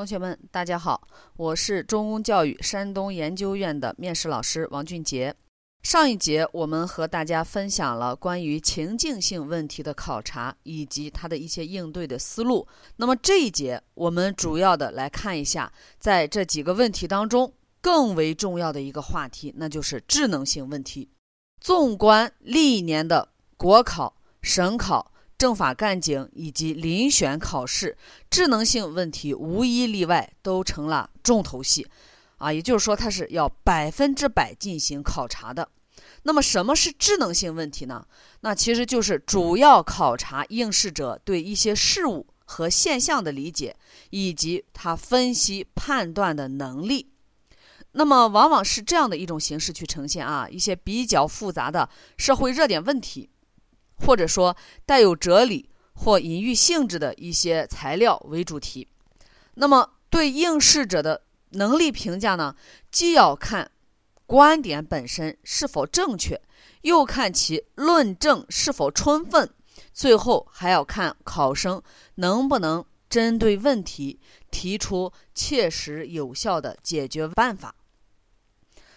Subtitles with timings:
[0.00, 1.06] 同学们，大家好，
[1.36, 5.34] 我是中公教育山东研究院的面试老师王俊杰。
[5.82, 12.66] 上一节我们和大家分享了关于情境性问题的考察以及它的一些应对的思路。
[12.96, 21.10] 那么这一节我们主要的来看一下，在这几个问题当中更为重要的一个话题，那就是智能性问题。
[21.60, 23.28] 纵观历年的
[23.58, 25.09] 国考、省考。
[25.40, 27.96] 政法干警以及遴选考试，
[28.28, 31.86] 智能性问题无一例外都成了重头戏，
[32.36, 35.66] 啊，也就是说它是要百分之百进行考察的。
[36.24, 38.06] 那么什么是智能性问题呢？
[38.42, 43.74] 那其实就是主要考察应试者对一些事物和现象的理解，
[44.10, 47.10] 以及他分析判断的能力。
[47.92, 53.30] 那么往往是这样的一种形式去呈现啊，一些比较复杂的社会热点问题。
[54.06, 58.88] 或者说带有哲理或隐喻性质的一些材料为主题，
[59.54, 62.56] 那么对应试者的能力评价呢，
[62.90, 63.70] 既要看
[64.26, 66.40] 观点本身是否正确，
[66.82, 69.52] 又看其论证是否充分，
[69.92, 71.82] 最后还要看考生
[72.14, 74.20] 能不能针对问题
[74.50, 77.74] 提出切实有效的解决办法。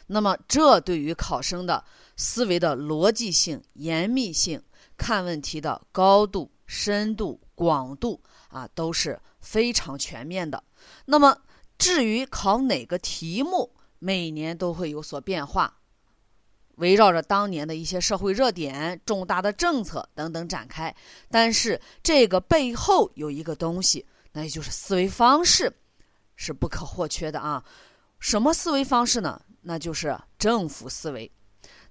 [0.07, 1.83] 那么，这对于考生的
[2.15, 4.61] 思维的逻辑性、严密性。
[5.03, 10.63] 看问题的高度、深度、广度啊，都是非常全面的。
[11.03, 11.37] 那么，
[11.77, 15.77] 至于考哪个题目，每年都会有所变化，
[16.75, 20.95] 围绕着当年的一些社会热点、重大的政策等等展开。
[21.29, 25.69] 但是，这个背后有一个东西，那也就是思维方式，
[26.37, 27.61] 是不可或缺的啊。
[28.19, 29.41] 什么思维方式呢？
[29.63, 31.29] 那就是政府思维。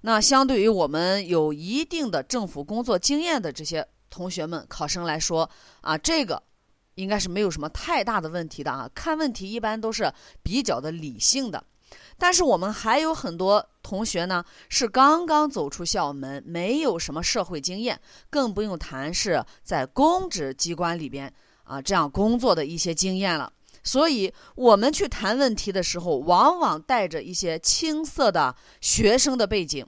[0.05, 6.43] 那相对于我们有一定的政府工作经验的这些同学们、考生来说，啊，这个
[6.95, 8.89] 应该是没有什么太大的问题的啊。
[8.93, 10.11] 看问题一般都是
[10.43, 11.63] 比较的理性的，
[12.17, 17.97] 但是我们还有很多同学呢，是刚刚走出校门，没有什么社会经验，
[18.29, 23.49] 更不用谈是在公职机关里边啊这样工作的一些经验了。
[23.85, 29.85] 所以，我们去谈问题的时候，往往带着一些青涩的学生的背景。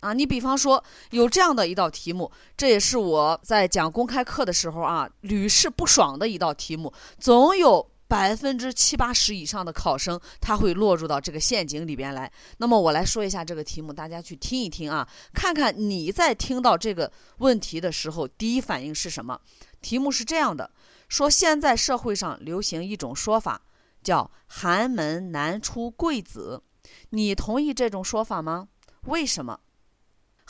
[0.00, 6.92] 啊，你比方说有这样的一道题目，这也是我在讲公开课的时候啊屡试不爽的一道题目。
[7.18, 12.32] 总有百分之七八十以上的考生他会落入到这个陷阱里边来。
[12.56, 19.38] 那么我来说一下这个题目，大家去听一听啊，看看你在听到这个问题的时候第一反应是什么。
[19.80, 20.70] 题目是这样的：
[21.08, 23.62] 说现在社会上流行一种说法，
[24.02, 26.62] 叫“寒门难出贵子”，
[27.10, 28.68] 你同意这种说法吗？
[29.04, 29.60] 为什么？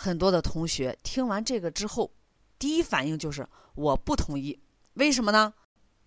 [0.02, 2.10] 很多的同学听完这个之后，
[2.58, 4.58] 第一反应就是我不同意。
[4.94, 5.52] 为什么呢？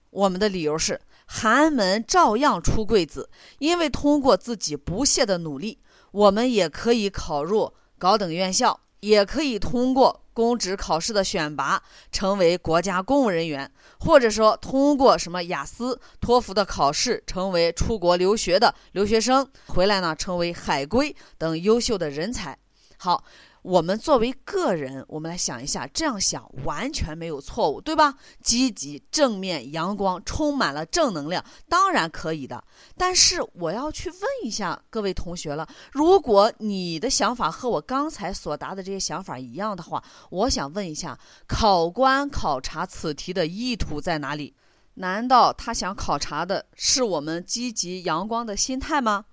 [0.09, 5.77] 我们的理由是寒门照样出贵子，因为通过自己不懈的努力，
[6.11, 11.79] 我们也可以考入高等院校，也可以通过公职考试的选拔
[12.11, 22.57] 成为国家公务人员，或者说通过什么雅思、托福的考试成为出国留学的留学生，回来呢成为海归等优秀的人才。
[22.97, 23.23] 好。
[23.63, 28.13] 我们作为个人，我们来想一下，这样想完全没有错误，对吧？
[28.43, 32.61] 积极、正面、阳光，充满了正能量，当然可以的。
[32.97, 44.53] 但是我要去问一下各位同学了：如果你的想法和我刚才所答的这些想法一样的话，我想问一下，考官考察此题的意图在哪里？
[44.95, 49.23] 难道他想考察的是我们积极阳光的心态吗？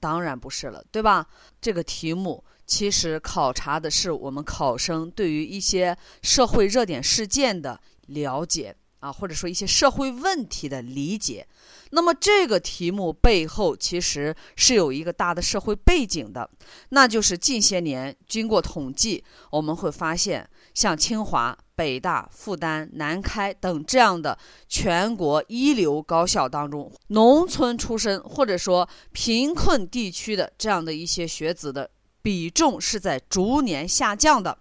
[0.00, 1.26] 当然不是了，对吧？
[1.60, 2.42] 这个题目。
[2.66, 11.46] 其实考察的是我们考生对于一些社会热点事件的了解啊，或者说一些社会问题的理解。
[11.90, 16.48] 那么这个题目背后其实是有一个大的社会背景的，
[16.88, 24.36] 那就是近些年经过统计，我们会发现，像清华、北大、复旦、南开等这样的
[24.68, 31.88] 全国一流高校当中，农村出身或者说贫困地区的这样的一些学子的。
[32.24, 34.56] 比重是在逐年下降的，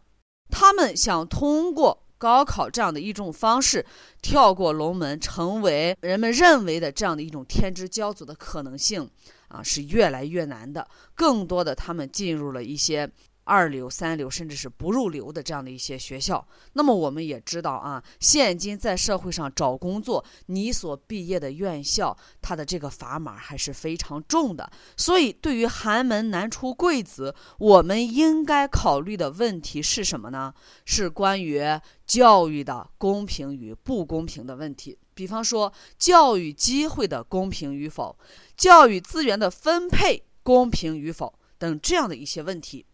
[0.50, 3.86] 他们想通过高考这样的一种方式
[4.21, 9.10] 跳过龙门，成为人们认为的这样的一种天之骄子的可能性
[9.48, 10.86] 啊是越来越难的。
[11.15, 13.10] 更多的他们进入了一些
[13.43, 16.45] 二流、三流，甚至是不入流的这样的一些学校。
[16.73, 24.71] 那么我们也知道啊，现今在社会上找工作，你所毕业的院校，它的这个砝码还是非常重的。
[24.95, 30.53] 所以，对于寒门难出贵子，我们应该考虑的问题是什么呢？
[30.85, 31.61] 是关于
[32.05, 34.97] 教育的公平与不公平的问题。
[35.13, 38.17] 比方说，教育机会的公平与否，
[38.57, 42.85] 教育资源的分配公平与否等这样的一些问题。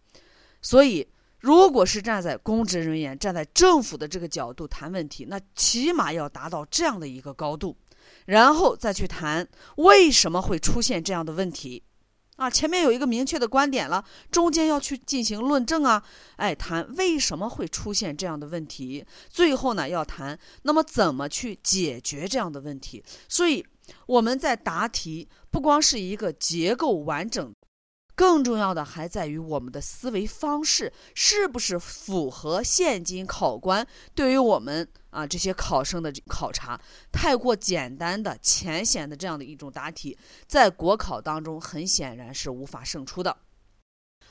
[0.62, 1.06] 所以，
[1.40, 7.76] 如果是站在公职人员、站在政府的这个角度谈问题，那起码要达到这样的一个高度，
[8.26, 11.82] 然后再去谈为什么会出现这样的问题。
[12.36, 16.02] 啊，前面有一个明确的观点了，中间要去进行论证啊，
[16.36, 23.04] 哎，谈为什么会出现这样的问题，最后呢要谈那么怎么去解决这样的问题。
[23.28, 23.62] 所以
[24.06, 27.54] 我们在答题不光是一个结构完整。
[28.20, 36.78] 更重要的还在于我们的思维方式是不是符合现今考官对于我们啊这些考生的考察？
[37.10, 43.34] 太过简单的、浅显的这样的一种答题，在国考当中很显然是无法胜出的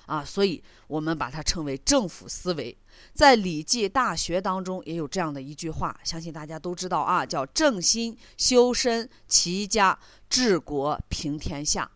[0.06, 0.24] 啊！
[0.24, 2.78] 所以我们把它称为政府思维。
[3.16, 9.98] 在《礼记·大学》当中也有这样的一句话，相信大家都知道啊，叫“正心、修身、齐家、
[10.30, 11.90] 治国、平天下”。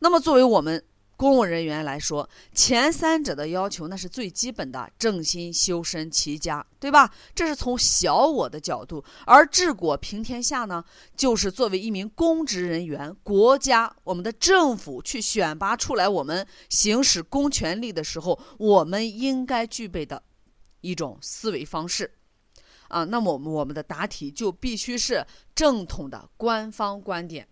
[0.00, 0.84] 那么作为我们。
[1.16, 7.08] 公务人员来说，前三者的要求那是最基本的，正心、修身、齐家，对吧？
[7.32, 10.84] 这是从小我的角度，而治国平天下呢，
[11.16, 20.20] 就是作为一名公职人员，国家我们的政府去选拔出来我们行使公权力的时候，我们应该具备的
[20.80, 22.12] 一种思维方式
[22.88, 23.04] 啊。
[23.04, 25.24] 那么我们我们的答题就必须是
[25.54, 27.46] 正统的官方观点。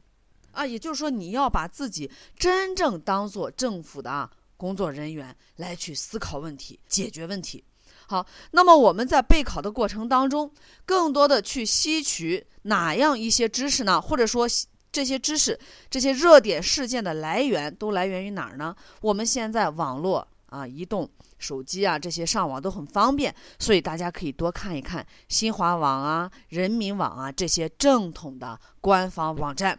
[0.52, 7.64] 啊，也就是说，你要把自己真正当做政府的工作人员来去思考问题、解决问题。
[8.06, 10.50] 好，那么我们在备考的过程当中，
[10.84, 14.00] 更多的去吸取哪样一些知识呢？
[14.00, 14.48] 或者说，
[14.90, 15.56] 这些知识、
[15.88, 18.74] 这些热点事件的来源都来源于哪儿呢？
[19.00, 21.08] 我们现在网络啊、移动
[21.38, 29.78] 手机啊这些上网都很方便，所以大家可以多看一看新华网啊、人民网啊这些正统的官方网站。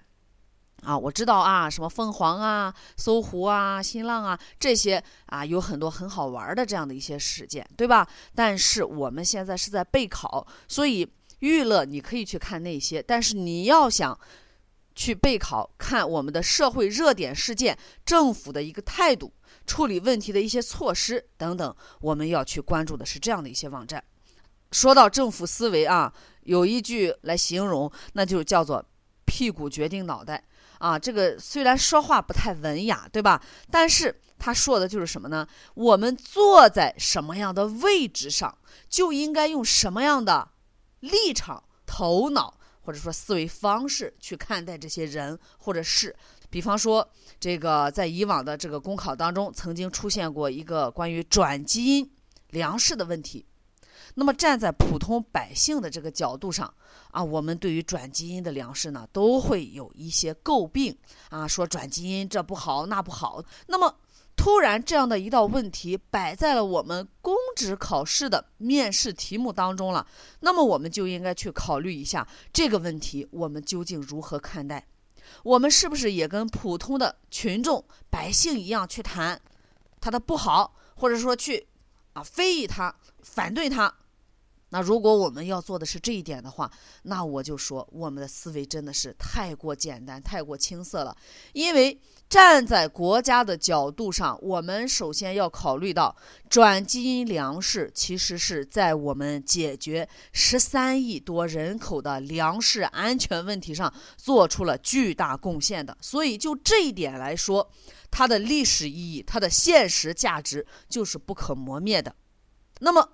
[0.83, 8.07] 啊，我知道啊，什么凤凰啊、搜狐啊、新浪啊这些啊，有很多很好玩的这样的一些事件，对吧？
[8.35, 11.07] 但是我们现在是在备考，所以
[11.39, 14.19] 娱乐你可以去看那些，但是你要想
[14.95, 19.31] 去备考，看我们的社会热点事件、政府的一个态度、
[19.65, 24.03] 处理问题的一些措施等等，我们要去关注的是这样的一些网站。
[24.71, 26.13] 说到政府思维啊，
[26.43, 28.83] 有一句来形容，那就叫做
[29.25, 30.43] “屁股决定脑袋”。
[30.81, 33.39] 啊，这个虽然说话不太文雅，对吧？
[33.69, 35.47] 但是他说的就是什么呢？
[35.75, 38.57] 我们坐在什么样的位置上，
[38.89, 40.49] 就应该用什么样的
[41.01, 46.15] 立场、头脑或者说思维方式去看待这些人或者事。
[46.49, 47.07] 比方说，
[47.39, 52.11] 这个在以往的这个公考当中，曾经出现过一个关于转基因
[52.49, 53.45] 粮食的问题。
[54.15, 56.71] 那么站在普通百姓的这个角度上
[57.11, 60.97] 啊，我们对于转基因的粮食呢，都会有一些诟病
[61.29, 63.43] 啊，说转基因这不好那不好。
[63.67, 63.95] 那么
[64.35, 70.07] 突然这样的一道问题摆在了我们公职考试的面试题目当中了，
[70.39, 74.87] 那么我们就应该去考虑一下这个问题，我们究竟如何看待？
[75.43, 79.39] 我们是不是也跟普通的群众百姓一样去谈
[79.99, 81.67] 它的不好，或者说去
[82.13, 83.93] 啊非议它、反对它？
[84.73, 86.71] 那如果我们要做的是这一点的话，
[87.03, 91.15] 那我就说我们的思维真的是太过简单、太过青涩了。
[91.51, 96.15] 因为站在国家的角度上，我们首先要考虑到
[96.49, 105.97] 转基因粮食其实是在我们解决十三亿多人口的粮食安全问题上做出了巨大贡献的。
[105.99, 107.69] 所以就这一点来说，
[108.09, 112.15] 它的历史意义、它的现实价值就是不可磨灭的。
[112.79, 113.09] 那么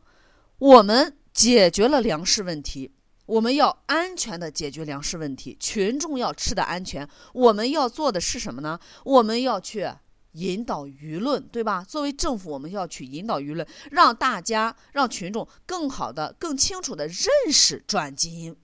[0.59, 1.17] 我们。
[1.37, 2.91] 解决了粮食问题，
[3.27, 7.07] 我们要安全的解决粮食问题，群众要吃的安全。
[7.31, 8.79] 我们要做的是什么呢？
[9.05, 9.87] 我们要去
[10.31, 11.85] 引导舆论，对吧？
[11.87, 18.55] 作为政府，我们要去引导舆论，让大家、让群众更好的、更清楚的认识转基因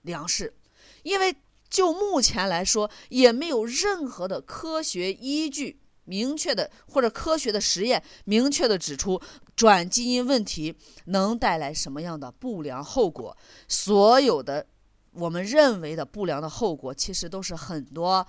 [0.00, 0.54] 粮食，
[1.02, 1.36] 因为
[1.68, 5.80] 就目前来说，也没有任何的科学依据。
[6.04, 9.22] 明确的或者科学的实验，明确的指出
[9.54, 10.74] 转基因问题
[11.06, 13.36] 能带来什么样的不良后果？
[13.68, 14.66] 所有的
[15.12, 18.26] 我们认为的不良的后果，其实都是很多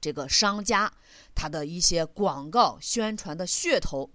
[0.00, 0.92] 这个商家
[1.34, 4.10] 他的一些广告宣传的噱头。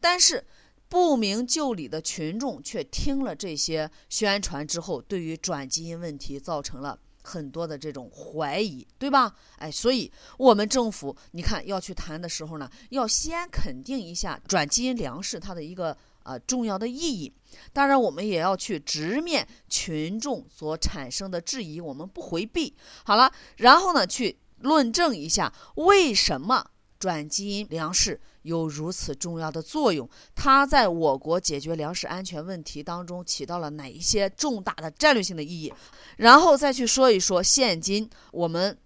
[0.00, 0.44] 但是
[0.88, 6.98] 不明就里的群众却听了这些宣传之后，对于转基因问题造成了
[7.30, 9.32] 很多的这种怀疑，对吧？
[9.58, 15.96] 哎，所以我们政府你看要去谈的时候呢，要先肯定一下转基因粮食它的一个。
[16.22, 17.32] 呃，重要的意义。
[17.72, 22.76] 当然，我们也要去直面群众所产生的质疑，我们不回避。
[23.04, 26.62] 好了，然后呢，去论证一下为什么
[26.98, 35.72] 转基因粮食有如此重要的作用，它在我国解决粮食安全问题当中起到了哪一些重大的战略性的意义，
[36.16, 38.78] 然后再去说一说现今我们。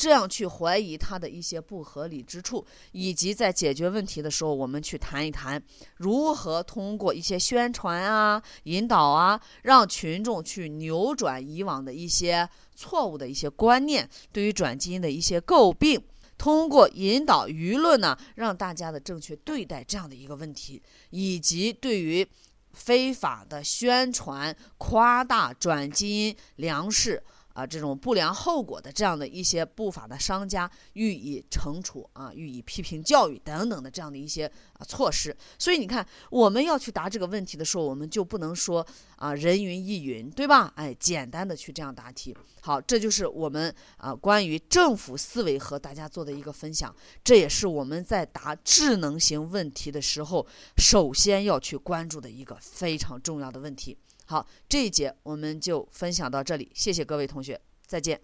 [0.00, 5.60] 这样去怀疑它的一些不合理之处，以及在解决问题的时候，我们去谈一谈
[5.96, 16.00] 如何通过一些宣传啊、引导啊，让群众去扭转以往的一些错误的一些观念，对于转基因的一些诟病，
[16.38, 20.80] 通过引导舆论呢，让大家的正确对待这样的一个问题，
[21.10, 22.26] 以及对于
[22.72, 27.22] 非法的宣传、夸大转基因粮食。
[27.58, 35.36] 啊，这种不良后果的这样的一些不法的商家予以惩处啊，予以批评教育等等的这样的一些啊措施。
[35.58, 38.86] 所以你看，我们要去答这个问题的时候，我们就不能说
[39.16, 40.72] 啊人云亦云，对吧？
[40.76, 42.32] 哎，简单的去这样答题。
[42.60, 46.94] 好，这就是我们啊关于政府思维和大家做的一个分享。
[47.24, 50.46] 这也是我们在答智能型问题的时候，
[50.76, 53.98] 首先要去关注的一个非常重要的问题。
[54.28, 58.20] 好，这一节我们就分享到这里，谢谢各位同学，再见。